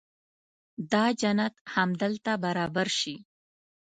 [0.91, 3.15] دا جنت همدلته برابر شي.